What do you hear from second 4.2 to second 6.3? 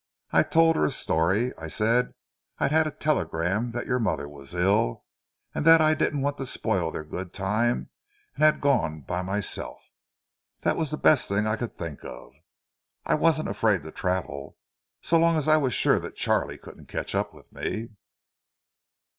was ill, and that I didn't